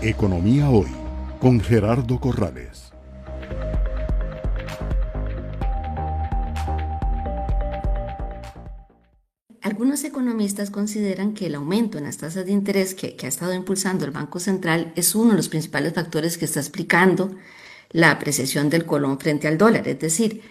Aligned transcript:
Economía 0.00 0.70
Hoy 0.70 0.86
con 1.40 1.60
Gerardo 1.60 2.20
Corrales. 2.20 2.92
Algunos 9.60 10.04
economistas 10.04 10.70
consideran 10.70 11.34
que 11.34 11.46
el 11.46 11.56
aumento 11.56 11.98
en 11.98 12.04
las 12.04 12.16
tasas 12.16 12.46
de 12.46 12.52
interés 12.52 12.94
que, 12.94 13.16
ha 13.20 13.26
estado 13.26 13.54
impulsando 13.54 14.04
el 14.04 14.12
Banco 14.12 14.38
Central 14.38 14.92
es 14.94 15.16
uno 15.16 15.32
de 15.32 15.36
los 15.38 15.48
principales 15.48 15.94
factores 15.94 16.38
que 16.38 16.44
está 16.44 16.60
explicando 16.60 17.34
la 17.90 18.12
apreciación 18.12 18.70
del 18.70 18.86
colón 18.86 19.18
frente 19.18 19.48
al 19.48 19.58
dólar. 19.58 19.88
Es 19.88 19.98
decir, 19.98 20.42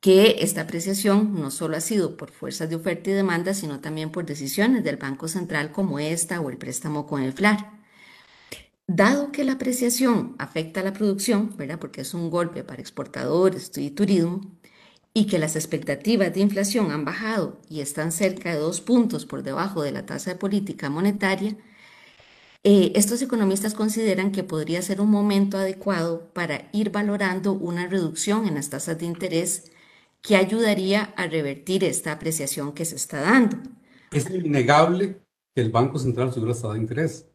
que 0.00 0.36
esta 0.42 0.60
apreciación 0.60 1.34
no 1.34 1.50
solo 1.50 1.76
ha 1.76 1.80
sido 1.80 2.16
por 2.16 2.30
fuerzas 2.30 2.70
de 2.70 2.76
oferta 2.76 3.10
y 3.10 3.14
demanda, 3.14 3.52
sino 3.52 3.80
también 3.80 4.12
por 4.12 4.26
decisiones 4.26 4.84
del 4.84 4.96
Banco 4.96 5.26
Central 5.26 5.72
como 5.72 5.98
esta 5.98 6.40
o 6.40 6.50
el 6.50 6.56
préstamo 6.56 7.08
con 7.08 7.24
el 7.24 7.32
FLAR. 7.32 7.79
Dado 8.92 9.30
que 9.30 9.44
la 9.44 9.52
apreciación 9.52 10.34
afecta 10.40 10.80
a 10.80 10.82
la 10.82 10.92
producción, 10.92 11.56
¿verdad? 11.56 11.78
porque 11.78 12.00
es 12.00 12.12
un 12.12 12.28
golpe 12.28 12.64
para 12.64 12.80
exportadores 12.80 13.70
y 13.78 13.92
turismo, 13.92 14.40
y 15.14 15.28
que 15.28 15.38
las 15.38 15.54
expectativas 15.54 16.34
de 16.34 16.40
inflación 16.40 16.90
han 16.90 17.04
bajado 17.04 17.60
y 17.68 17.82
están 17.82 18.10
cerca 18.10 18.50
de 18.50 18.58
dos 18.58 18.80
puntos 18.80 19.26
por 19.26 19.44
debajo 19.44 19.82
de 19.82 19.92
la 19.92 20.06
tasa 20.06 20.32
de 20.32 20.38
política 20.40 20.90
monetaria, 20.90 21.56
eh, 22.64 22.90
estos 22.96 23.22
economistas 23.22 23.74
consideran 23.74 24.32
que 24.32 24.42
podría 24.42 24.82
ser 24.82 25.00
un 25.00 25.10
momento 25.10 25.56
adecuado 25.56 26.28
para 26.32 26.68
ir 26.72 26.90
valorando 26.90 27.52
una 27.52 27.86
reducción 27.86 28.48
en 28.48 28.56
las 28.56 28.70
tasas 28.70 28.98
de 28.98 29.06
interés 29.06 29.70
que 30.20 30.34
ayudaría 30.34 31.14
a 31.16 31.28
revertir 31.28 31.84
esta 31.84 32.10
apreciación 32.10 32.72
que 32.72 32.84
se 32.84 32.96
está 32.96 33.20
dando. 33.20 33.56
Es 34.10 34.28
innegable 34.28 35.20
que 35.54 35.60
el 35.62 35.70
Banco 35.70 35.96
Central 36.00 36.32
subió 36.32 36.48
la 36.48 36.54
tasa 36.54 36.72
de 36.72 36.80
interés. 36.80 37.29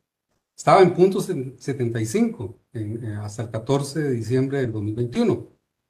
Estaba 0.56 0.82
en 0.82 0.94
puntos 0.94 1.26
75 1.26 2.60
eh, 2.74 3.18
hasta 3.22 3.44
el 3.44 3.52
14 3.52 4.00
de 4.02 4.12
diciembre 4.12 4.62
del 4.62 4.72
2021. 4.72 5.48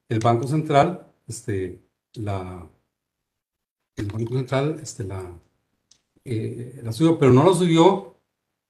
El 0.09 0.19
Banco 0.19 0.47
Central, 0.47 1.05
este, 1.27 1.83
la, 2.15 2.67
el 3.95 4.05
Banco 4.07 4.33
Central, 4.33 4.79
este, 4.81 5.03
la, 5.03 5.39
eh, 6.23 6.81
la 6.83 6.91
subió, 6.91 7.19
pero 7.19 7.31
no 7.31 7.47
la 7.47 7.53
subió 7.53 8.19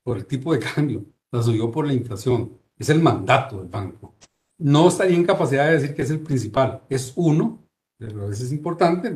por 0.03 0.17
el 0.17 0.25
tipo 0.25 0.53
de 0.53 0.59
cambio, 0.59 1.05
la 1.31 1.41
subió 1.41 1.71
por 1.71 1.87
la 1.87 1.93
inflación. 1.93 2.57
Es 2.77 2.89
el 2.89 3.01
mandato 3.01 3.59
del 3.59 3.69
banco. 3.69 4.15
No 4.57 4.89
estaría 4.89 5.15
en 5.15 5.25
capacidad 5.25 5.67
de 5.67 5.79
decir 5.79 5.95
que 5.95 6.01
es 6.01 6.09
el 6.09 6.19
principal. 6.19 6.81
Es 6.89 7.13
uno, 7.15 7.65
pero 7.97 8.23
a 8.23 8.27
veces 8.27 8.47
es 8.47 8.51
importante, 8.51 9.11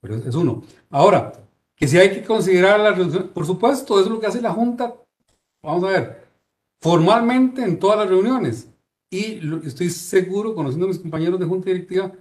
pero 0.00 0.16
es 0.16 0.34
uno. 0.36 0.62
Ahora, 0.90 1.32
que 1.74 1.88
si 1.88 1.98
hay 1.98 2.10
que 2.10 2.22
considerar 2.22 2.78
la 2.78 2.92
reducción, 2.92 3.28
por 3.28 3.44
supuesto, 3.44 3.94
eso 3.94 4.04
es 4.04 4.10
lo 4.10 4.20
que 4.20 4.28
hace 4.28 4.40
la 4.40 4.52
Junta 4.52 4.94
vamos 5.62 5.84
a 5.84 5.88
ver, 5.88 6.28
formalmente 6.80 7.62
en 7.62 7.78
todas 7.78 7.98
las 7.98 8.08
reuniones. 8.08 8.68
Y 9.10 9.40
estoy 9.66 9.90
seguro, 9.90 10.54
conociendo 10.54 10.86
a 10.86 10.88
mis 10.88 10.98
compañeros 10.98 11.38
de 11.38 11.46
junta 11.46 11.66
directiva, 11.66 12.12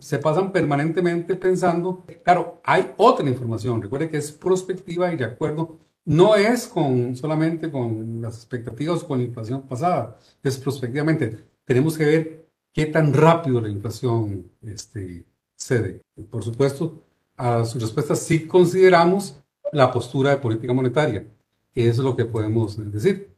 se 0.00 0.18
pasan 0.18 0.52
permanentemente 0.52 1.36
pensando, 1.36 2.04
claro, 2.24 2.60
hay 2.64 2.92
otra 2.96 3.28
información, 3.28 3.80
recuerde 3.80 4.10
que 4.10 4.18
es 4.18 4.32
prospectiva 4.32 5.12
y 5.12 5.16
de 5.16 5.24
acuerdo, 5.24 5.78
no 6.04 6.34
es 6.34 6.66
con 6.66 7.16
solamente 7.16 7.70
con 7.70 8.20
las 8.20 8.36
expectativas 8.36 9.02
o 9.02 9.08
con 9.08 9.18
la 9.18 9.24
inflación 9.24 9.62
pasada, 9.62 10.18
es 10.42 10.58
prospectivamente. 10.58 11.44
Tenemos 11.64 11.96
que 11.96 12.04
ver 12.04 12.48
qué 12.72 12.86
tan 12.86 13.14
rápido 13.14 13.60
la 13.60 13.68
inflación 13.68 14.50
este, 14.62 15.24
cede. 15.56 16.02
Por 16.30 16.42
supuesto, 16.42 17.02
a 17.36 17.64
su 17.64 17.78
respuesta 17.78 18.16
sí 18.16 18.46
consideramos 18.46 19.40
la 19.72 19.92
postura 19.92 20.30
de 20.30 20.38
política 20.38 20.72
monetaria 20.72 21.24
es 21.74 21.98
lo 21.98 22.16
que 22.16 22.24
podemos 22.24 22.76
decir. 22.92 23.34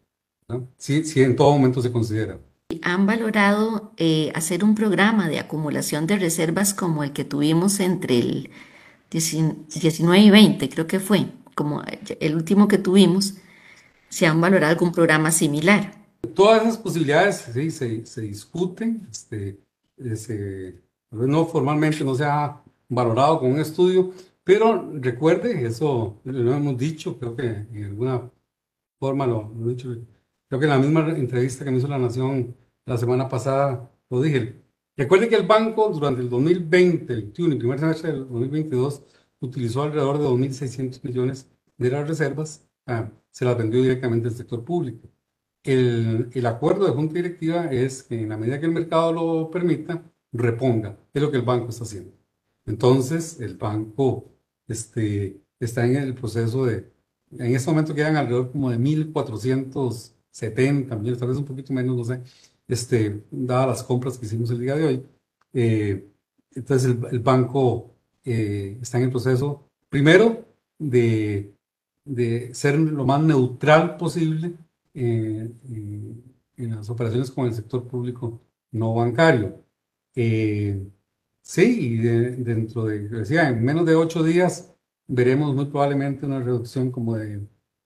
¿no? 0.49 0.69
Sí, 0.77 1.05
sí, 1.05 1.23
en 1.23 1.37
todo 1.37 1.53
momento 1.53 1.83
se 1.83 1.93
considera. 1.93 2.39
Han 2.83 3.07
valorado 3.07 3.93
eh, 3.97 4.33
hacer 4.35 4.65
un 4.65 4.75
programa 4.75 5.29
de 5.29 5.39
acumulación 5.39 6.07
de 6.07 6.19
reservas 6.19 6.73
como 6.73 7.05
el 7.05 7.13
que 7.13 7.25
tuvimos 7.25 7.81
entre 7.81 8.19
el 8.19 8.51
19 9.11 10.19
y 10.19 10.31
20, 10.31 10.69
creo 10.71 10.87
que 10.87 10.99
fue, 10.99 11.27
como 11.55 11.83
el 12.21 12.35
último 12.35 12.69
que 12.69 12.79
tuvimos. 12.79 13.35
¿Se 14.09 14.27
han 14.27 14.41
valorado 14.41 14.73
algún 14.73 14.93
programa 14.93 15.31
similar? 15.31 15.95
Todas 16.35 16.63
esas 16.63 16.79
posibilidades 16.79 17.47
sí, 17.53 17.71
se, 17.71 18.05
se 18.07 18.21
discuten. 18.23 19.09
Este, 19.11 20.83
no 21.11 21.47
formalmente 21.47 22.05
no 22.05 22.15
se 22.15 22.25
ha 22.25 22.61
valorado 22.89 23.41
con 23.41 23.53
un 23.53 23.61
estudio, 23.61 24.13
pero 24.45 24.91
recuerde, 24.95 25.67
eso 25.67 26.21
lo 26.25 26.53
hemos 26.53 26.77
dicho, 26.77 27.19
creo 27.19 27.37
que 27.37 27.47
en 27.47 27.85
alguna 27.85 28.31
forma 28.99 29.27
lo, 29.27 29.53
he 29.67 29.69
dicho, 29.71 29.95
creo 30.49 30.61
que 30.61 30.67
en 30.67 30.71
la 30.71 30.79
misma 30.79 31.09
entrevista 31.11 31.65
que 31.65 31.71
me 31.71 31.79
hizo 31.79 31.89
La 31.89 31.99
Nación 31.99 32.57
la 32.85 32.97
semana 32.99 33.29
pasada 33.29 33.91
lo 34.11 34.21
dije. 34.21 34.63
Recuerde 34.97 35.29
que 35.29 35.37
el 35.37 35.47
banco 35.47 35.89
durante 35.91 36.21
el 36.21 36.29
2020, 36.29 37.13
el 37.13 37.23
21 37.23 37.55
y 37.55 37.59
primer 37.59 37.79
semestre 37.79 38.13
del 38.13 38.29
2022 38.29 39.03
utilizó 39.41 39.83
alrededor 39.83 40.19
de 40.19 40.25
2.600 40.27 41.03
millones 41.05 41.51
de 41.79 41.91
las 41.91 42.07
reservas, 42.07 42.69
ah, 42.87 43.11
se 43.31 43.45
las 43.45 43.57
vendió 43.57 43.81
directamente 43.83 44.29
al 44.29 44.35
sector 44.35 44.65
público. 44.65 45.09
El, 45.65 46.31
el 46.33 46.47
acuerdo 46.47 46.87
de 46.87 46.93
junta 46.93 47.15
directiva 47.15 47.67
es 47.67 48.03
que 48.03 48.21
en 48.21 48.29
la 48.29 48.37
medida 48.37 48.61
que 48.61 48.67
el 48.67 48.73
mercado 48.73 49.13
lo 49.13 49.51
permita, 49.51 50.03
reponga. 50.33 50.99
Es 51.15 51.23
lo 51.23 51.31
que 51.31 51.37
el 51.39 51.45
banco 51.45 51.71
está 51.71 51.85
haciendo. 51.85 52.13
Entonces, 52.67 53.41
el 53.41 53.57
banco 53.57 54.32
este, 54.73 55.41
está 55.61 55.87
en 55.87 55.97
el 55.97 56.15
proceso 56.15 56.67
de, 56.67 56.91
en 57.39 57.55
este 57.55 57.71
momento 57.71 57.95
quedan 57.95 58.17
alrededor 58.17 58.51
como 58.51 58.71
de 58.71 58.79
1.470 58.79 60.99
millones, 60.99 61.19
tal 61.19 61.29
vez 61.29 61.39
un 61.39 61.45
poquito 61.45 61.73
menos, 61.73 61.97
no 61.97 62.05
sé, 62.05 62.23
este, 62.69 63.23
dadas 63.31 63.69
las 63.69 63.83
compras 63.83 64.19
que 64.19 64.27
hicimos 64.27 64.51
el 64.51 64.61
día 64.61 64.75
de 64.75 64.85
hoy. 64.85 65.07
Eh, 65.53 66.09
entonces 66.55 66.97
el, 67.11 67.21
banco 67.21 67.95
eh, 68.25 68.79
está 68.81 68.99
en 68.99 69.05
el 69.05 69.11
proceso, 69.11 69.69
primero, 69.89 70.47
de, 70.79 71.55
de 72.05 72.55
ser 72.55 72.79
lo 72.79 73.05
más 73.07 73.23
neutral 73.23 73.97
posible 73.97 74.55
eh, 74.95 75.51
en 76.57 76.77
las 76.77 76.91
operaciones 76.91 77.31
con 77.31 77.47
el 77.47 77.55
sector 77.55 77.87
público 77.87 78.41
no 78.73 78.95
bancario. 78.95 79.63
Sí, 81.43 81.95
y 81.95 81.97
dentro 81.99 82.85
de, 82.85 83.09
decía, 83.09 83.49
en 83.49 83.63
menos 83.65 83.85
de 83.85 83.97
ocho 83.97 84.23
días 84.23 84.73
veremos 85.07 85.55
muy 85.55 85.67
probablemente 85.67 86.25
una 86.25 86.41
reducción 86.41 86.91
como 86.91 87.17
de 87.17 87.41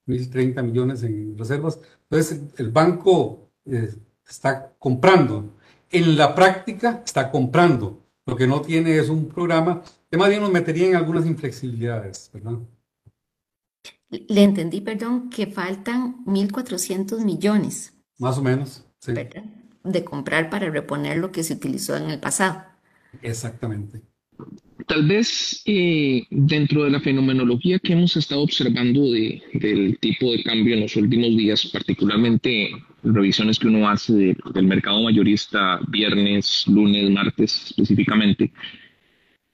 1.030 0.07 0.63
millones 0.63 1.03
en 1.03 1.37
reservas. 1.37 1.79
Entonces, 2.03 2.41
el 2.57 2.71
banco 2.71 3.51
eh, 3.65 3.93
está 4.27 4.73
comprando. 4.79 5.55
En 5.89 6.17
la 6.17 6.35
práctica, 6.35 7.01
está 7.03 7.31
comprando. 7.31 8.03
Lo 8.25 8.35
que 8.35 8.47
no 8.47 8.61
tiene 8.61 8.97
es 8.97 9.09
un 9.09 9.27
programa 9.27 9.81
que 10.09 10.17
más 10.17 10.29
bien 10.29 10.41
nos 10.41 10.51
metería 10.51 10.87
en 10.87 10.95
algunas 10.95 11.25
inflexibilidades, 11.25 12.29
¿verdad? 12.33 12.59
Le 14.09 14.43
entendí, 14.43 14.81
perdón, 14.81 15.29
que 15.29 15.47
faltan 15.47 16.23
1.400 16.25 17.23
millones. 17.23 17.93
Más 18.19 18.37
o 18.37 18.43
menos, 18.43 18.85
sí. 18.99 19.13
De 19.83 20.03
comprar 20.03 20.49
para 20.49 20.69
reponer 20.69 21.17
lo 21.17 21.31
que 21.31 21.43
se 21.43 21.53
utilizó 21.53 21.95
en 21.95 22.09
el 22.09 22.19
pasado. 22.19 22.63
Exactamente. 23.21 24.01
Tal 24.85 25.05
vez 25.05 25.63
eh, 25.65 26.23
dentro 26.29 26.83
de 26.83 26.91
la 26.91 27.01
fenomenología 27.01 27.79
que 27.79 27.93
hemos 27.93 28.15
estado 28.15 28.41
observando 28.41 29.11
de, 29.11 29.41
del 29.53 29.97
tipo 29.99 30.31
de 30.31 30.43
cambio 30.43 30.75
en 30.75 30.81
los 30.81 30.95
últimos 30.95 31.29
días, 31.35 31.65
particularmente 31.73 32.71
revisiones 33.03 33.59
que 33.59 33.67
uno 33.67 33.89
hace 33.89 34.37
del 34.53 34.65
mercado 34.65 35.03
mayorista 35.03 35.79
viernes, 35.89 36.65
lunes, 36.67 37.09
martes 37.09 37.65
específicamente, 37.67 38.51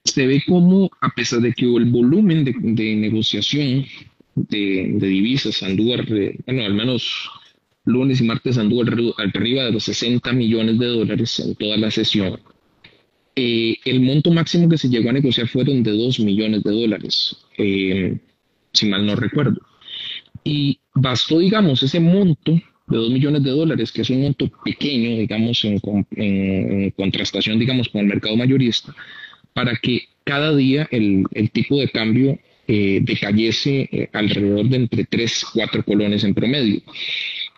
se 0.04 0.28
ve 0.28 0.44
como 0.46 0.92
a 1.02 1.10
pesar 1.10 1.40
de 1.40 1.54
que 1.54 1.66
el 1.66 1.86
volumen 1.86 2.44
de, 2.44 2.96
negociación 2.96 3.86
de, 4.36 4.92
de, 5.00 5.08
divisas 5.08 5.64
anduvo, 5.64 5.96
bueno, 6.46 6.66
al 6.66 6.74
menos 6.74 7.30
lunes 7.86 8.22
y 8.22 8.26
martes 8.26 8.58
anduvo 8.58 8.84
arriba 9.18 9.64
de 9.64 9.72
los 9.72 9.86
60 9.86 10.32
millones 10.34 10.78
de 10.78 10.86
dólares 10.88 11.40
en 11.40 11.56
toda 11.56 11.78
la 11.78 11.90
sesión 11.90 12.40
eh, 13.36 13.78
el 13.86 14.02
monto 14.02 14.32
máximo 14.32 14.70
que 14.70 14.78
se 14.78 14.90
llegó 14.90 15.10
a 15.10 15.14
negociar 15.14 15.48
fueron 15.48 15.82
de 15.82 15.92
2 15.92 16.20
millones 16.20 16.64
de 16.64 16.72
dólares, 16.72 17.36
eh, 17.58 18.18
si 18.72 18.86
mal 18.88 19.06
no 19.06 19.16
recuerdo. 19.16 19.60
Y 20.44 20.80
bastó, 20.94 21.40
digamos, 21.40 21.82
ese 21.82 22.00
monto 22.00 22.52
de 22.52 22.98
2 22.98 23.10
millones 23.10 23.44
de 23.44 23.50
dólares, 23.50 23.92
que 23.92 24.02
es 24.02 24.10
un 24.12 24.22
monto 24.22 24.52
pequeño, 24.64 25.18
digamos, 25.18 25.66
en, 25.66 26.92
contrastación, 26.92 27.58
digamos, 27.58 27.90
con 27.90 28.02
el 28.02 28.08
mercado 28.08 28.36
mayorista, 28.38 28.96
para 29.54 29.76
que 29.78 30.04
cada 30.24 30.56
día 30.56 30.88
el, 30.92 31.26
tipo 31.52 31.78
de 31.80 31.90
cambio 31.90 32.40
eh, 32.68 33.00
decayese 33.02 34.10
alrededor 34.14 34.70
de 34.70 34.78
entre 34.78 35.06
3, 35.06 35.46
4 35.54 35.84
colones 35.84 36.24
en 36.24 36.36
promedio. 36.36 36.82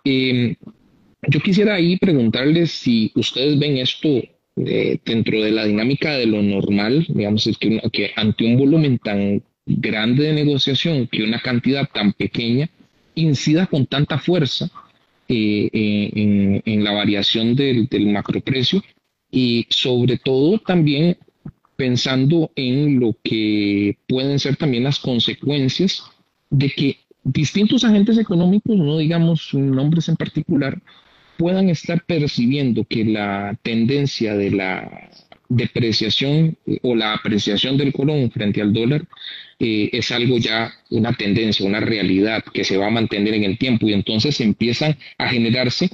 yo 0.05 1.39
quisiera 1.41 1.75
ahí 1.75 1.97
preguntarles 1.97 2.71
si 2.71 3.11
ustedes 3.15 3.59
ven 3.59 3.77
esto 3.77 4.23
dentro 4.55 5.41
de 5.41 5.51
la 5.51 5.65
dinámica 5.65 6.13
de 6.13 6.25
lo 6.25 6.41
normal, 6.41 7.05
digamos, 7.09 7.45
es 7.47 7.57
que, 7.57 8.11
ante 8.15 8.45
un 8.45 8.57
volumen 8.57 8.97
tan 8.99 9.43
grande 9.65 10.23
de 10.23 10.33
negociación, 10.33 11.07
que 11.07 11.23
una 11.23 11.41
cantidad 11.41 11.89
tan 11.93 12.13
pequeña 12.13 12.69
incida 13.15 13.67
con 13.67 13.85
tanta 13.85 14.17
fuerza 14.17 14.69
en, 15.27 16.61
en, 16.65 16.83
la 16.83 16.91
variación 16.91 17.55
del, 17.55 17.87
del 17.87 18.07
macroprecio 18.07 18.83
y 19.31 19.65
sobre 19.69 20.17
todo 20.17 20.59
también 20.59 21.17
pensando 21.75 22.51
en 22.55 22.99
lo 22.99 23.17
que 23.23 23.97
pueden 24.07 24.39
ser 24.39 24.55
también 24.55 24.83
las 24.83 24.99
consecuencias 24.99 26.03
de 26.49 26.69
que 26.69 26.97
distintos 27.23 27.83
agentes 27.83 28.17
económicos, 28.17 28.77
no 28.77 28.97
digamos 28.97 29.53
nombres 29.53 30.07
en 30.09 30.15
particular, 30.15 30.81
puedan 31.37 31.69
estar 31.69 32.03
percibiendo 32.05 32.85
que 32.85 33.05
la 33.05 33.57
tendencia 33.61 34.35
de 34.35 34.51
la 34.51 35.09
depreciación 35.49 36.57
eh, 36.65 36.79
o 36.81 36.95
la 36.95 37.13
apreciación 37.13 37.77
del 37.77 37.93
colón 37.93 38.31
frente 38.31 38.61
al 38.61 38.73
dólar 38.73 39.05
eh, 39.59 39.89
es 39.93 40.11
algo 40.11 40.37
ya, 40.37 40.73
una 40.89 41.13
tendencia, 41.13 41.65
una 41.65 41.79
realidad 41.79 42.43
que 42.53 42.63
se 42.63 42.77
va 42.77 42.87
a 42.87 42.91
mantener 42.91 43.33
en 43.35 43.43
el 43.43 43.57
tiempo 43.57 43.87
y 43.87 43.93
entonces 43.93 44.41
empiezan 44.41 44.97
a 45.17 45.29
generarse 45.29 45.89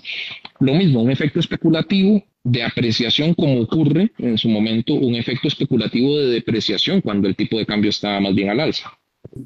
lo 0.60 0.74
mismo, 0.74 1.02
un 1.02 1.12
efecto 1.12 1.40
especulativo 1.40 2.24
de 2.44 2.64
apreciación 2.64 3.34
como 3.36 3.62
ocurre 3.62 4.12
en 4.18 4.38
su 4.38 4.50
momento 4.50 4.94
un 4.94 5.16
efecto 5.16 5.48
especulativo 5.48 6.18
de 6.18 6.28
depreciación 6.28 7.02
cuando 7.02 7.28
el 7.28 7.36
tipo 7.36 7.58
de 7.58 7.66
cambio 7.66 7.90
está 7.90 8.20
más 8.20 8.34
bien 8.34 8.50
al 8.50 8.60
alza. 8.60 8.92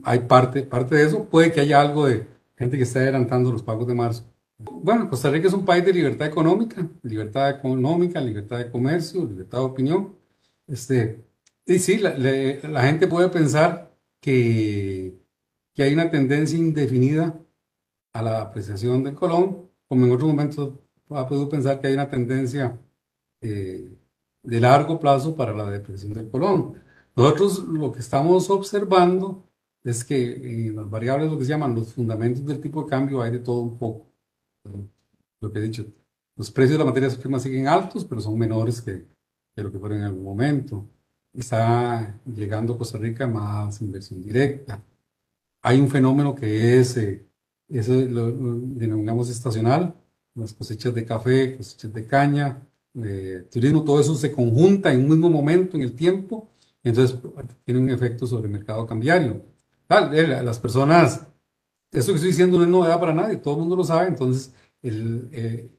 Hay 0.03 0.19
parte, 0.19 0.63
parte 0.63 0.95
de 0.95 1.05
eso, 1.05 1.27
puede 1.29 1.51
que 1.51 1.59
haya 1.59 1.81
algo 1.81 2.07
de 2.07 2.25
gente 2.57 2.77
que 2.77 2.83
esté 2.83 2.99
adelantando 2.99 3.51
los 3.51 3.63
pagos 3.63 3.87
de 3.87 3.95
marzo. 3.95 4.23
Bueno, 4.57 5.09
Costa 5.09 5.29
Rica 5.29 5.47
es 5.47 5.53
un 5.53 5.65
país 5.65 5.83
de 5.85 5.93
libertad 5.93 6.27
económica, 6.27 6.87
libertad 7.03 7.49
económica, 7.49 8.21
libertad 8.21 8.57
de 8.59 8.71
comercio, 8.71 9.25
libertad 9.25 9.59
de 9.59 9.63
opinión. 9.65 10.15
Este, 10.67 11.25
y 11.65 11.79
sí, 11.79 11.97
la, 11.97 12.17
la 12.17 12.83
gente 12.83 13.07
puede 13.07 13.29
pensar 13.29 13.93
que, 14.21 15.19
que 15.73 15.83
hay 15.83 15.93
una 15.93 16.09
tendencia 16.09 16.57
indefinida 16.57 17.39
a 18.13 18.21
la 18.21 18.41
apreciación 18.41 19.03
del 19.03 19.15
colón, 19.15 19.69
como 19.87 20.05
en 20.05 20.11
otros 20.13 20.29
momentos 20.29 20.73
ha 21.09 21.27
podido 21.27 21.49
pensar 21.49 21.79
que 21.81 21.87
hay 21.87 21.93
una 21.95 22.09
tendencia 22.09 22.79
eh, 23.41 23.97
de 24.43 24.59
largo 24.61 24.99
plazo 24.99 25.35
para 25.35 25.53
la 25.53 25.69
depresión 25.69 26.13
del 26.13 26.29
colón. 26.29 26.81
Nosotros 27.15 27.59
lo 27.67 27.91
que 27.91 27.99
estamos 27.99 28.49
observando 28.49 29.49
es 29.83 30.03
que 30.03 30.67
en 30.67 30.75
las 30.75 30.89
variables, 30.89 31.31
lo 31.31 31.37
que 31.37 31.45
se 31.45 31.51
llaman 31.51 31.75
los 31.75 31.93
fundamentos 31.93 32.45
del 32.45 32.61
tipo 32.61 32.83
de 32.83 32.89
cambio, 32.89 33.21
hay 33.21 33.31
de 33.31 33.39
todo 33.39 33.61
un 33.61 33.77
poco. 33.77 34.14
Lo 35.41 35.51
que 35.51 35.59
he 35.59 35.61
dicho, 35.61 35.85
los 36.35 36.51
precios 36.51 36.77
de 36.77 36.83
las 36.83 36.87
materias 36.87 37.15
primas 37.15 37.43
siguen 37.43 37.67
altos, 37.67 38.05
pero 38.05 38.21
son 38.21 38.37
menores 38.37 38.81
que, 38.81 39.05
que 39.55 39.63
lo 39.63 39.71
que 39.71 39.79
fueron 39.79 39.99
en 39.99 40.05
algún 40.05 40.23
momento. 40.23 40.87
Está 41.33 42.19
llegando 42.25 42.73
a 42.73 42.77
Costa 42.77 42.97
Rica 42.97 43.27
más 43.27 43.81
inversión 43.81 44.21
directa. 44.21 44.81
Hay 45.61 45.79
un 45.79 45.89
fenómeno 45.89 46.33
que 46.33 46.79
es, 46.79 46.97
eh, 46.97 47.25
eso 47.69 47.93
lo, 47.93 48.29
lo 48.29 48.55
denominamos 48.59 49.29
estacional, 49.29 49.95
las 50.35 50.53
cosechas 50.53 50.93
de 50.93 51.05
café, 51.05 51.57
cosechas 51.57 51.93
de 51.93 52.05
caña, 52.05 52.61
de 52.93 53.41
turismo, 53.43 53.83
todo 53.83 53.99
eso 53.99 54.15
se 54.15 54.31
conjunta 54.31 54.91
en 54.91 55.01
un 55.01 55.09
mismo 55.09 55.29
momento 55.29 55.75
en 55.75 55.83
el 55.83 55.93
tiempo, 55.93 56.49
entonces 56.83 57.19
tiene 57.65 57.81
un 57.81 57.89
efecto 57.89 58.25
sobre 58.25 58.47
el 58.47 58.53
mercado 58.53 58.85
cambiario. 58.87 59.43
Las 59.89 60.59
personas, 60.59 61.27
eso 61.91 62.11
que 62.11 62.15
estoy 62.15 62.29
diciendo 62.29 62.57
no 62.57 62.63
es 62.63 62.69
novedad 62.69 62.99
para 62.99 63.13
nadie, 63.13 63.37
todo 63.37 63.55
el 63.55 63.61
mundo 63.61 63.75
lo 63.75 63.83
sabe, 63.83 64.07
entonces 64.07 64.53
el, 64.81 65.29
eh, 65.31 65.69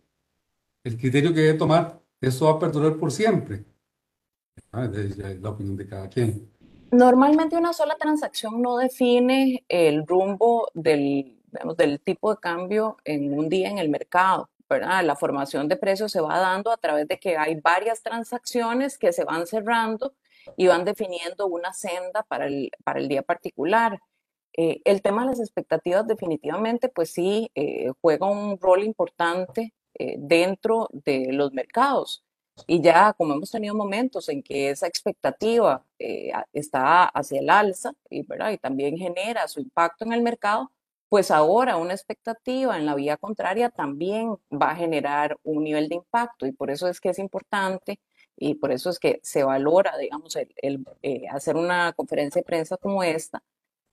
el 0.85 0.97
criterio 0.97 1.32
que 1.35 1.41
debe 1.41 1.58
tomar, 1.58 2.00
esto 2.20 2.47
va 2.47 2.53
a 2.53 2.58
perdurar 2.58 2.97
por 2.97 3.12
siempre. 3.12 3.64
Es 4.94 5.19
la 5.19 5.50
opinión 5.50 5.76
de 5.76 5.87
cada 5.87 6.08
quien. 6.08 6.50
Normalmente 6.91 7.56
una 7.56 7.73
sola 7.73 7.97
transacción 7.97 8.62
no 8.62 8.79
define 8.79 9.64
el 9.69 10.06
rumbo 10.06 10.69
del 10.75 11.37
del 11.76 12.00
tipo 12.00 12.35
de 12.35 12.41
cambio 12.41 12.97
en 13.05 13.38
un 13.38 13.49
día 13.49 13.70
en 13.70 13.79
el 13.79 13.88
mercado. 13.88 14.50
¿verdad? 14.69 15.05
La 15.05 15.14
formación 15.14 15.69
de 15.69 15.76
precios 15.76 16.11
se 16.11 16.20
va 16.20 16.38
dando 16.38 16.73
a 16.73 16.76
través 16.76 17.06
de 17.06 17.19
que 17.19 17.37
hay 17.37 17.55
varias 17.61 18.03
transacciones 18.03 18.99
que 18.99 19.12
se 19.12 19.25
van 19.25 19.47
cerrando 19.47 20.14
y 20.56 20.67
van 20.67 20.85
definiendo 20.85 21.47
una 21.47 21.73
senda 21.73 22.25
para 22.25 22.47
el, 22.47 22.73
para 22.82 22.99
el 22.99 23.06
día 23.06 23.23
particular. 23.23 24.00
Eh, 24.56 24.81
el 24.85 25.03
tema 25.03 25.23
de 25.23 25.31
las 25.31 25.41
expectativas 25.41 26.06
definitivamente, 26.06 26.88
pues 26.88 27.11
sí, 27.11 27.50
eh, 27.55 27.93
juega 28.00 28.26
un 28.31 28.58
rol 28.58 28.85
importante 28.85 29.75
eh, 29.94 30.17
dentro 30.19 30.88
de 30.93 31.32
los 31.32 31.53
mercados. 31.53 32.25
Y 32.67 32.81
ya 32.81 33.12
como 33.12 33.35
hemos 33.35 33.50
tenido 33.50 33.75
momentos 33.75 34.29
en 34.31 34.43
que 34.43 34.70
esa 34.70 34.87
expectativa 34.87 35.85
está 36.53 37.05
hacia 37.05 37.41
el 37.41 37.50
alza 37.50 37.93
y, 38.08 38.23
¿verdad? 38.23 38.50
y 38.53 38.58
también 38.58 38.97
genera 38.97 39.47
su 39.49 39.61
impacto 39.61 40.06
en 40.06 40.12
el 40.14 40.23
mercado, 40.23 40.73
pues 41.08 41.31
ahora 41.31 41.76
una 41.76 41.93
expectativa 41.94 42.79
en 42.79 42.87
la 42.87 42.94
vía 42.94 43.17
contraria 43.19 43.69
también 43.70 44.37
va 44.50 44.70
a 44.70 44.76
generar 44.76 45.38
un 45.44 45.64
nivel 45.64 45.88
de 45.88 45.97
impacto 45.97 46.47
y 46.47 46.53
por 46.53 46.70
eso 46.70 46.88
es 46.88 47.00
que 47.00 47.11
es 47.11 47.19
importante 47.19 48.00
y 48.37 48.55
por 48.55 48.73
eso 48.73 48.91
es 48.91 48.99
que 48.99 49.20
se 49.23 49.44
valora, 49.44 49.97
digamos, 49.99 50.37
el, 50.37 50.85
eh, 51.03 51.26
hacer 51.31 51.56
una 51.56 51.93
conferencia 51.93 52.41
de 52.41 52.47
prensa 52.47 52.76
como 52.76 53.03
esta 53.03 53.43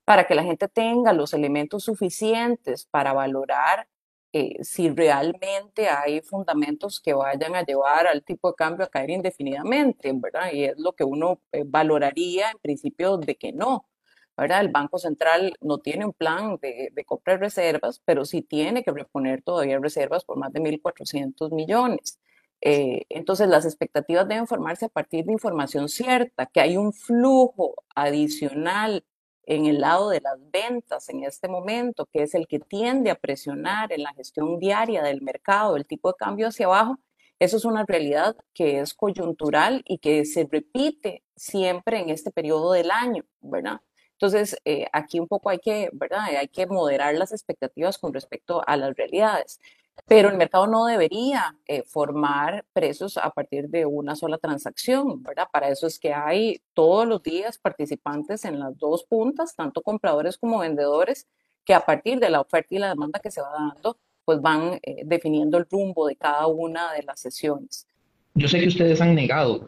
para 0.06 0.26
que 0.26 0.36
la 0.36 0.44
gente 0.44 0.68
tenga 0.68 1.14
los 1.14 1.34
elementos 1.34 1.84
suficientes 1.84 2.86
para 2.86 3.14
valorar 3.14 3.88
eh, 4.34 4.64
si 4.64 4.90
realmente 4.90 5.90
hay 5.90 6.22
fundamentos 6.22 7.00
que 7.00 7.14
vayan 7.14 7.56
a 7.56 7.64
llevar 7.64 8.08
al 8.08 8.24
tipo 8.24 8.50
de 8.50 8.56
cambio 8.56 8.86
a 8.86 8.90
caer 8.90 9.12
indefinidamente, 9.12 10.12
¿verdad? 10.16 10.52
Y 10.52 10.66
es 10.66 10.80
lo 10.80 10.94
que 10.94 11.04
uno 11.04 11.40
eh, 11.52 11.64
valoraría 11.66 12.50
en 12.52 12.58
principio 12.60 13.18
de 13.18 13.36
que 13.36 13.54
no. 13.54 13.88
¿verdad? 14.36 14.62
El 14.62 14.70
Banco 14.70 14.98
Central 14.98 15.54
no 15.62 15.78
tiene 15.80 16.06
un 16.06 16.14
plan 16.14 16.58
de, 16.62 16.90
de 16.92 17.06
compra 17.06 17.34
de 17.34 17.40
reservas, 17.40 18.02
pero 18.04 18.26
sí 18.26 18.42
tiene 18.42 18.84
que 18.84 18.92
reponer 18.92 19.44
todavía 19.44 19.78
reservas 19.80 20.26
por 20.26 20.38
más 20.38 20.52
de 20.54 20.60
1.400 20.62 21.52
millones. 21.52 22.20
Eh, 22.62 23.06
entonces, 23.10 23.48
las 23.50 23.66
expectativas 23.66 24.28
deben 24.28 24.48
formarse 24.48 24.86
a 24.86 24.90
partir 24.90 25.26
de 25.26 25.34
información 25.34 25.90
cierta, 25.90 26.46
que 26.48 26.62
hay 26.62 26.78
un 26.78 26.94
flujo 26.94 27.76
adicional 27.94 29.06
en 29.46 29.66
el 29.66 29.82
lado 29.82 30.10
de 30.10 30.22
las 30.22 30.40
ventas 30.52 31.10
en 31.10 31.24
este 31.24 31.48
momento, 31.48 32.06
que 32.06 32.24
es 32.24 32.34
el 32.36 32.48
que 32.48 32.60
tiende 32.60 33.12
a 33.12 33.16
presionar 33.16 33.92
en 33.92 34.04
la 34.04 34.14
gestión 34.14 34.60
diaria 34.60 35.04
del 35.04 35.22
mercado, 35.22 35.76
el 35.76 35.86
tipo 35.86 36.10
de 36.10 36.16
cambio 36.18 36.48
hacia 36.48 36.66
abajo. 36.66 36.98
Eso 37.40 37.58
es 37.58 37.66
una 37.66 37.84
realidad 37.86 38.36
que 38.54 38.80
es 38.80 38.94
coyuntural 38.94 39.84
y 39.86 39.98
que 39.98 40.26
se 40.26 40.48
repite 40.50 41.24
siempre 41.36 42.00
en 42.00 42.10
este 42.10 42.32
periodo 42.32 42.72
del 42.74 42.92
año, 42.92 43.24
¿verdad? 43.42 43.82
Entonces, 44.14 44.56
eh, 44.64 44.88
aquí 44.94 45.20
un 45.20 45.28
poco 45.28 45.50
hay 45.50 45.60
que, 45.60 45.90
¿verdad? 45.92 46.22
Hay 46.40 46.48
que 46.48 46.66
moderar 46.68 47.14
las 47.16 47.34
expectativas 47.34 47.98
con 47.98 48.14
respecto 48.14 48.62
a 48.66 48.78
las 48.78 48.96
realidades. 48.96 49.60
Pero 50.08 50.30
el 50.30 50.38
mercado 50.38 50.68
no 50.68 50.86
debería 50.86 51.56
eh, 51.68 51.84
formar 51.84 52.66
precios 52.74 53.18
a 53.18 53.30
partir 53.30 53.70
de 53.70 53.86
una 53.86 54.16
sola 54.16 54.38
transacción, 54.38 55.24
¿verdad? 55.24 55.48
Para 55.52 55.70
eso 55.70 55.88
es 55.88 56.00
que 56.00 56.14
hay 56.14 56.62
todos 56.74 57.08
los 57.08 57.22
días 57.24 57.58
participantes 57.58 58.44
en 58.46 58.60
las 58.60 58.78
dos 58.78 59.06
puntas, 59.06 59.56
tanto 59.56 59.82
compradores 59.82 60.38
como 60.38 60.60
vendedores, 60.60 61.28
que 61.64 61.74
a 61.74 61.86
partir 61.86 62.20
de 62.20 62.30
la 62.30 62.42
oferta 62.42 62.76
y 62.76 62.80
la 62.80 62.90
demanda 62.90 63.20
que 63.20 63.32
se 63.32 63.42
va 63.42 63.52
dando, 63.52 63.98
pues 64.26 64.42
van 64.42 64.80
eh, 64.82 65.04
definiendo 65.06 65.58
el 65.58 65.66
rumbo 65.70 66.08
de 66.08 66.16
cada 66.16 66.48
una 66.48 66.94
de 66.94 67.04
las 67.04 67.20
sesiones. 67.20 67.88
Yo 68.36 68.48
sé 68.48 68.60
que 68.60 68.68
ustedes 68.68 69.00
han 69.00 69.14
negado 69.14 69.64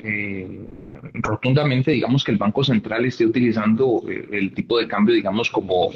rotundamente, 1.14 1.92
digamos, 1.92 2.24
que 2.24 2.32
el 2.32 2.38
Banco 2.38 2.64
Central 2.64 3.06
esté 3.06 3.26
utilizando 3.26 4.04
eh, 4.10 4.28
el 4.32 4.54
tipo 4.54 4.80
de 4.80 4.88
cambio, 4.88 5.14
digamos, 5.14 5.52
como 5.52 5.92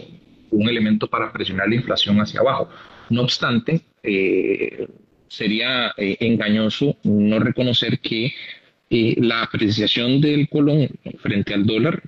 un 0.51 0.69
elemento 0.69 1.07
para 1.07 1.31
presionar 1.31 1.67
la 1.67 1.75
inflación 1.75 2.19
hacia 2.21 2.41
abajo. 2.41 2.69
No 3.09 3.23
obstante, 3.23 3.81
eh, 4.03 4.87
sería 5.27 5.93
eh, 5.97 6.17
engañoso 6.19 6.97
no 7.03 7.39
reconocer 7.39 7.99
que 7.99 8.33
la 8.89 9.43
apreciación 9.43 10.19
del 10.19 10.49
colón 10.49 10.89
frente 11.21 11.53
al 11.53 11.65
dólar 11.65 12.01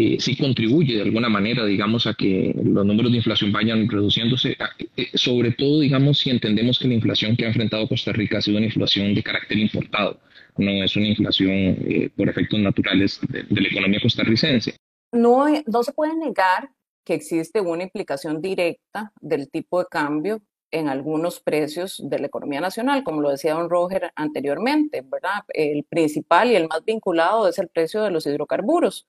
eh, 0.00 0.20
sí 0.20 0.36
contribuye 0.36 0.94
de 0.94 1.02
alguna 1.02 1.28
manera, 1.28 1.66
digamos, 1.66 2.06
a 2.06 2.14
que 2.14 2.54
los 2.54 2.86
números 2.86 3.10
de 3.10 3.16
inflación 3.16 3.50
vayan 3.50 3.88
reduciéndose, 3.88 4.56
eh, 4.96 5.08
sobre 5.14 5.50
todo, 5.50 5.80
digamos, 5.80 6.20
si 6.20 6.30
entendemos 6.30 6.78
que 6.78 6.86
la 6.86 6.94
inflación 6.94 7.36
que 7.36 7.44
ha 7.44 7.48
enfrentado 7.48 7.88
Costa 7.88 8.12
Rica 8.12 8.38
ha 8.38 8.40
sido 8.40 8.58
una 8.58 8.66
inflación 8.66 9.12
de 9.12 9.24
carácter 9.24 9.58
importado, 9.58 10.20
no 10.56 10.70
es 10.70 10.94
una 10.94 11.08
inflación 11.08 11.50
eh, 11.50 12.10
por 12.16 12.28
efectos 12.28 12.60
naturales 12.60 13.20
de, 13.28 13.60
la 13.60 13.66
economía 13.66 13.98
costarricense. 14.00 14.76
No, 15.10 15.46
no 15.66 15.82
se 15.82 15.92
puede 15.92 16.14
negar 16.14 16.70
que 17.08 17.14
existe 17.14 17.62
una 17.62 17.84
implicación 17.84 18.42
directa 18.42 19.14
del 19.18 19.48
tipo 19.50 19.78
de 19.80 19.86
cambio 19.86 20.42
en 20.70 20.88
algunos 20.88 21.40
precios 21.40 22.02
de 22.04 22.18
la 22.18 22.26
economía 22.26 22.60
nacional, 22.60 23.02
como 23.02 23.22
lo 23.22 23.30
decía 23.30 23.54
don 23.54 23.70
Roger 23.70 24.12
anteriormente, 24.14 25.00
¿verdad? 25.00 25.40
El 25.48 25.84
principal 25.84 26.50
y 26.50 26.56
el 26.56 26.68
más 26.68 26.84
vinculado 26.84 27.48
es 27.48 27.58
el 27.58 27.68
precio 27.68 28.02
de 28.02 28.10
los 28.10 28.26
hidrocarburos 28.26 29.06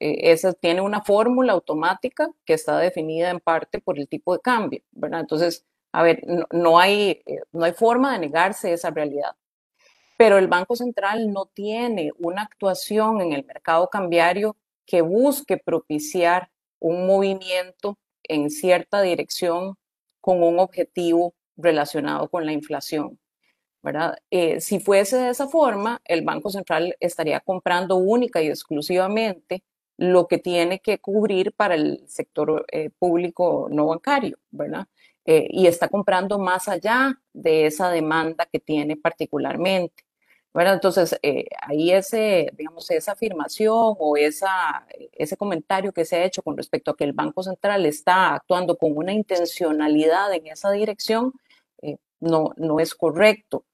eh, 0.00 0.32
esa 0.32 0.54
tiene 0.54 0.80
una 0.80 1.02
fórmula 1.02 1.52
automática 1.52 2.30
que 2.46 2.54
está 2.54 2.78
definida 2.78 3.28
en 3.28 3.40
parte 3.40 3.80
por 3.80 3.98
el 3.98 4.08
tipo 4.08 4.32
de 4.32 4.40
cambio, 4.40 4.82
¿verdad? 4.90 5.20
Entonces, 5.20 5.66
a 5.92 6.02
ver, 6.02 6.24
no, 6.50 6.78
hay, 6.78 7.22
eh, 7.26 7.40
no 7.52 7.64
hay 7.64 7.72
forma 7.72 8.14
de 8.14 8.20
negarse 8.20 8.72
esa 8.72 8.90
realidad. 8.90 9.36
Pero 10.16 10.38
el 10.38 10.48
Banco 10.48 10.74
Central 10.76 11.30
no 11.30 11.44
tiene 11.46 12.12
una 12.18 12.42
actuación 12.42 13.20
en 13.20 13.34
el 13.34 13.44
mercado 13.44 13.88
cambiario 13.90 14.56
que 14.86 15.02
busque 15.02 15.58
propiciar 15.58 16.50
un 16.82 17.06
movimiento 17.06 17.98
en 18.24 18.50
cierta 18.50 19.02
dirección 19.02 19.76
con 20.20 20.42
un 20.42 20.58
objetivo 20.58 21.34
relacionado 21.56 22.28
con 22.28 22.46
la 22.46 22.52
inflación. 22.52 23.18
¿verdad? 23.82 24.16
Eh, 24.30 24.60
si 24.60 24.78
fuese 24.78 25.16
de 25.16 25.30
esa 25.30 25.48
forma, 25.48 26.00
el 26.04 26.22
Banco 26.22 26.50
Central 26.50 26.96
estaría 27.00 27.40
comprando 27.40 27.96
única 27.96 28.40
y 28.40 28.48
exclusivamente 28.48 29.64
lo 29.98 30.28
que 30.28 30.38
tiene 30.38 30.80
que 30.80 30.98
cubrir 30.98 31.52
para 31.52 31.74
el 31.74 32.04
sector 32.08 32.64
eh, 32.72 32.90
público 32.98 33.68
no 33.70 33.86
bancario, 33.86 34.38
¿verdad? 34.50 34.86
Eh, 35.24 35.46
y 35.50 35.66
está 35.66 35.88
comprando 35.88 36.38
más 36.38 36.68
allá 36.68 37.20
de 37.32 37.66
esa 37.66 37.90
demanda 37.90 38.46
que 38.50 38.60
tiene 38.60 38.96
particularmente. 38.96 40.04
¿Verdad? 40.54 40.74
Entonces, 40.74 41.18
ahí 41.62 41.92
ese, 41.92 42.50
digamos, 42.56 42.90
esa 42.90 43.12
afirmación 43.12 43.96
o 43.98 44.16
esa, 44.16 44.86
ese 45.12 45.36
comentario 45.36 45.92
que 45.92 46.04
se 46.04 46.16
ha 46.16 46.24
hecho 46.24 46.42
con 46.42 46.56
respecto 46.56 46.90
a 46.90 46.96
que 46.96 47.04
el 47.04 47.12
Banco 47.12 47.42
Central 47.42 47.86
está 47.86 48.34
actuando 48.34 48.76
con 48.76 48.96
una 48.96 49.12
intencionalidad 49.12 50.32
en 50.34 50.46
esa 50.48 50.70
dirección, 50.70 51.32
no, 52.20 52.52
no 52.56 52.80
es 52.80 52.94
correcto. 52.94 53.64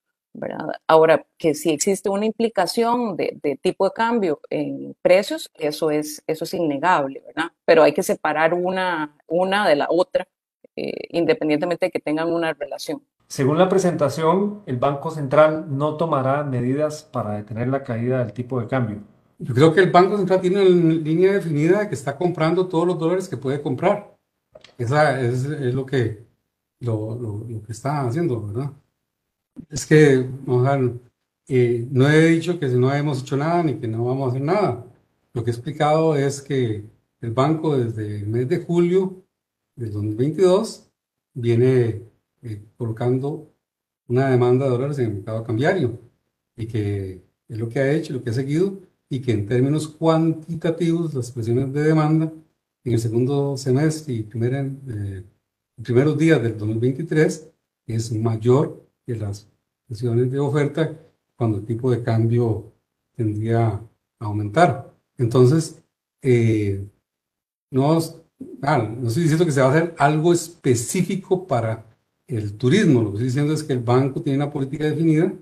Ahora, 0.86 1.26
que 1.36 1.54
si 1.54 1.70
existe 1.70 2.08
una 2.08 2.26
implicación 2.26 3.16
de, 3.16 3.58
tipo 3.60 3.84
de 3.84 3.92
cambio 3.92 4.40
en 4.50 4.94
precios, 5.02 5.50
eso 5.54 5.90
es, 5.90 6.22
eso 6.26 6.44
es 6.44 6.54
innegable, 6.54 7.22
¿verdad? 7.26 7.50
Pero 7.64 7.82
hay 7.82 7.92
que 7.92 8.02
separar 8.02 8.54
una, 8.54 9.16
una 9.26 9.68
de 9.68 9.76
la 9.76 9.86
otra, 9.90 10.28
eh, 10.76 10.92
independientemente 11.10 11.86
de 11.86 11.90
que 11.90 12.00
tengan 12.00 12.32
una 12.32 12.52
relación. 12.54 13.02
Según 13.28 13.58
la 13.58 13.68
presentación, 13.68 14.62
el 14.64 14.78
Banco 14.78 15.10
Central 15.10 15.66
no 15.68 15.96
tomará 15.96 16.44
medidas 16.44 17.02
para 17.02 17.32
detener 17.34 17.68
la 17.68 17.84
caída 17.84 18.20
del 18.20 18.32
tipo 18.32 18.58
de 18.58 18.66
cambio. 18.66 19.02
Yo 19.38 19.54
creo 19.54 19.74
que 19.74 19.80
el 19.80 19.90
Banco 19.90 20.16
Central 20.16 20.40
tiene 20.40 20.62
una 20.62 20.94
línea 20.94 21.34
definida 21.34 21.80
de 21.80 21.88
que 21.88 21.94
está 21.94 22.16
comprando 22.16 22.66
todos 22.66 22.86
los 22.86 22.98
dólares 22.98 23.28
que 23.28 23.36
puede 23.36 23.60
comprar. 23.60 24.16
Esa 24.78 25.20
es, 25.20 25.44
es 25.44 25.74
lo, 25.74 25.84
que, 25.84 26.24
lo, 26.80 27.14
lo, 27.14 27.44
lo 27.46 27.62
que 27.62 27.72
está 27.72 28.06
haciendo, 28.06 28.46
¿verdad? 28.46 28.72
Es 29.68 29.86
que, 29.86 30.26
eh, 31.48 31.86
no 31.90 32.08
he 32.08 32.28
dicho 32.28 32.58
que 32.58 32.66
no 32.68 32.92
hemos 32.94 33.22
hecho 33.22 33.36
nada 33.36 33.62
ni 33.62 33.74
que 33.74 33.88
no 33.88 34.04
vamos 34.04 34.26
a 34.26 34.30
hacer 34.30 34.42
nada. 34.42 34.86
Lo 35.34 35.44
que 35.44 35.50
he 35.50 35.54
explicado 35.54 36.16
es 36.16 36.40
que 36.40 36.84
el 37.20 37.32
banco 37.32 37.76
desde 37.76 38.20
el 38.20 38.26
mes 38.26 38.48
de 38.48 38.58
julio 38.58 39.22
del 39.76 39.92
2022 39.92 40.90
viene 41.34 42.02
eh, 42.42 42.62
colocando 42.76 43.52
una 44.06 44.30
demanda 44.30 44.64
de 44.64 44.70
dólares 44.70 44.98
en 44.98 45.06
el 45.06 45.14
mercado 45.14 45.44
cambiario 45.44 45.98
y 46.56 46.66
que 46.66 47.22
es 47.48 47.58
lo 47.58 47.68
que 47.68 47.78
ha 47.78 47.92
hecho, 47.92 48.12
lo 48.12 48.22
que 48.22 48.30
ha 48.30 48.34
seguido 48.34 48.80
y 49.08 49.20
que 49.20 49.32
en 49.32 49.46
términos 49.46 49.88
cuantitativos 49.88 51.14
las 51.14 51.30
presiones 51.30 51.72
de 51.72 51.82
demanda 51.82 52.32
en 52.84 52.92
el 52.92 52.98
segundo 52.98 53.56
semestre 53.56 54.14
y 54.14 54.28
eh, 54.32 55.24
primeros 55.82 56.18
días 56.18 56.42
del 56.42 56.56
2023 56.58 57.50
es 57.86 58.12
mayor 58.12 58.84
que 59.06 59.16
las 59.16 59.48
presiones 59.86 60.30
de 60.30 60.38
oferta 60.38 60.98
cuando 61.36 61.58
el 61.58 61.64
tipo 61.64 61.90
de 61.90 62.02
cambio 62.02 62.72
tendría 63.14 63.68
a 63.68 63.84
aumentar. 64.24 64.92
Entonces, 65.16 65.82
eh, 66.22 66.84
no, 67.70 67.98
no 67.98 69.08
estoy 69.08 69.22
diciendo 69.22 69.44
que 69.44 69.52
se 69.52 69.60
va 69.60 69.68
a 69.68 69.70
hacer 69.70 69.94
algo 69.98 70.32
específico 70.32 71.46
para 71.46 71.87
el 72.28 72.56
turismo, 72.56 73.02
lo 73.02 73.10
que 73.10 73.16
estoy 73.16 73.26
diciendo 73.26 73.54
es 73.54 73.64
que 73.64 73.72
el 73.72 73.80
banco 73.80 74.22
tiene 74.22 74.36
una 74.36 74.52
política 74.52 74.84
definida, 74.84 75.32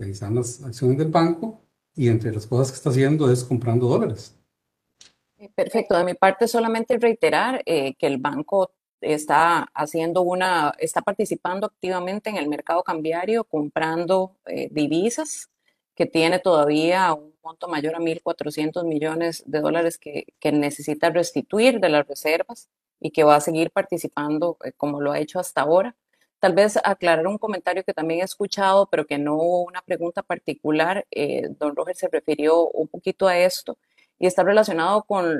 ahí 0.00 0.10
están 0.10 0.34
las 0.34 0.62
acciones 0.64 0.98
del 0.98 1.08
banco, 1.08 1.60
y 1.94 2.08
entre 2.08 2.32
las 2.32 2.46
cosas 2.46 2.72
que 2.72 2.76
está 2.76 2.90
haciendo 2.90 3.30
es 3.30 3.44
comprando 3.44 3.86
dólares. 3.86 4.34
Perfecto, 5.54 5.96
de 5.96 6.04
mi 6.04 6.14
parte 6.14 6.48
solamente 6.48 6.98
reiterar 6.98 7.62
eh, 7.66 7.94
que 7.94 8.06
el 8.06 8.18
banco 8.18 8.72
está 9.00 9.68
haciendo 9.74 10.22
una, 10.22 10.74
está 10.78 11.02
participando 11.02 11.66
activamente 11.66 12.30
en 12.30 12.36
el 12.36 12.48
mercado 12.48 12.82
cambiario, 12.82 13.44
comprando 13.44 14.36
eh, 14.46 14.68
divisas, 14.70 15.50
que 15.94 16.06
tiene 16.06 16.38
todavía 16.38 17.12
un 17.12 17.34
monto 17.42 17.68
mayor 17.68 17.94
a 17.94 17.98
1.400 17.98 18.84
millones 18.84 19.44
de 19.46 19.60
dólares 19.60 19.98
que, 19.98 20.26
necesita 20.52 21.10
restituir 21.10 21.78
de 21.78 21.88
las 21.88 22.06
reservas 22.06 22.68
y 23.00 23.10
que 23.10 23.24
va 23.24 23.36
a 23.36 23.40
seguir 23.40 23.70
participando 23.70 24.56
eh, 24.64 24.72
como 24.72 25.00
lo 25.00 25.12
ha 25.12 25.20
hecho 25.20 25.38
hasta 25.38 25.60
ahora. 25.60 25.94
Tal 26.44 26.52
vez 26.52 26.78
aclarar 26.84 27.26
un 27.26 27.38
comentario 27.38 27.84
que 27.84 27.94
también 27.94 28.20
he 28.20 28.24
escuchado, 28.24 28.86
pero 28.90 29.06
que 29.06 29.16
no 29.16 29.38
una 29.38 29.80
pregunta 29.80 30.22
particular. 30.22 31.06
Eh, 31.10 31.48
don 31.58 31.74
Roger 31.74 31.96
se 31.96 32.06
refirió 32.08 32.68
un 32.68 32.86
poquito 32.86 33.26
a 33.26 33.38
esto 33.38 33.78
y 34.18 34.26
está 34.26 34.42
relacionado 34.42 35.04
con 35.04 35.38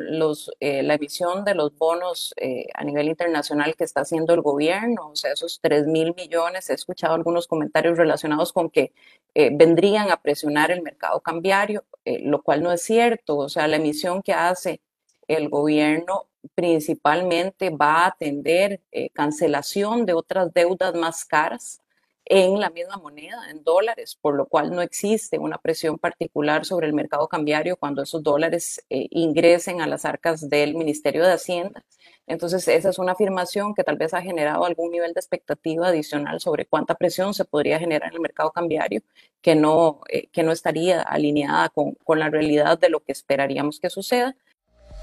eh, 0.61 0.83
la 0.83 0.95
emisión 0.95 1.45
de 1.45 1.55
los 1.55 1.77
bonos 1.77 2.33
eh, 2.39 2.69
a 2.73 2.85
nivel 2.85 3.09
internacional 3.09 3.77
que 3.77 3.85
está 3.85 4.01
haciendo 4.01 4.33
el 4.33 4.41
gobierno, 4.41 5.11
o 5.11 5.15
sea, 5.15 5.33
esos 5.33 5.61
3 5.61 5.89
mil 5.89 6.15
millones. 6.15 6.71
He 6.71 6.73
escuchado 6.73 7.13
algunos 7.13 7.49
comentarios 7.49 7.99
relacionados 7.99 8.55
con 8.55 8.71
que 8.71 8.95
vendrían 9.35 10.11
a 10.11 10.23
presionar 10.23 10.71
el 10.71 10.81
mercado 10.81 11.21
cambiario, 11.21 11.85
lo 12.07 12.41
cual 12.43 12.63
no 12.63 12.73
es 12.73 12.81
cierto. 12.81 13.37
O 13.37 13.51
sea, 13.51 13.69
la 13.69 13.77
emisión 13.77 14.23
que 14.23 14.33
hace 14.33 14.81
el 15.29 15.51
gobierno 15.51 16.29
principalmente 16.55 17.71
va 17.71 18.05
a 18.05 18.07
atender 18.09 18.81
cancelación 19.13 20.07
de 20.07 20.15
otras 20.15 20.53
deudas 20.53 20.95
más 20.95 21.25
caras 21.25 21.81
en 22.27 22.59
la 22.59 22.71
misma 22.71 22.97
moneda, 22.97 23.51
en 23.51 23.63
dólares, 23.63 24.17
por 24.21 24.35
lo 24.35 24.47
cual 24.47 24.71
no 24.71 24.81
existe 24.81 25.39
una 25.39 25.59
presión 25.59 25.99
particular 25.99 26.65
sobre 26.65 26.87
el 26.87 26.95
mercado 26.95 27.29
cambiario 27.29 27.77
cuando 27.77 28.03
esos 28.03 28.23
dólares 28.23 28.83
eh, 28.89 29.09
ingresen 29.11 29.83
a 29.83 29.87
las 29.87 30.07
arcas 30.07 30.49
del 30.49 30.75
Ministerio 30.75 31.23
de 31.23 31.33
Hacienda. 31.33 31.85
Entonces, 32.27 32.67
esa 32.69 32.89
es 32.89 32.99
una 32.99 33.13
afirmación 33.13 33.75
que 33.75 33.85
tal 33.85 33.99
vez 33.99 34.15
ha 34.15 34.23
generado 34.23 34.65
algún 34.65 34.91
nivel 34.91 35.13
de 35.13 35.21
expectativa 35.21 35.89
adicional 35.89 36.41
sobre 36.41 36.65
cuánta 36.65 36.95
presión 36.95 37.35
se 37.35 37.45
podría 37.45 37.79
generar 37.79 38.09
en 38.09 38.15
el 38.15 38.21
mercado 38.21 38.51
cambiario 38.51 39.03
que 39.43 39.55
no, 39.55 40.01
eh, 40.09 40.29
que 40.29 40.43
no 40.43 40.53
estaría 40.53 41.03
alineada 41.03 41.69
con, 41.69 41.93
con 42.05 42.19
la 42.19 42.31
realidad 42.31 42.79
de 42.79 42.89
lo 42.89 43.01
que 43.01 43.13
esperaríamos 43.13 43.79
que 43.79 43.91
suceda. 43.91 44.35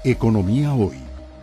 Economía 0.02 0.74
hoy, 0.74 0.96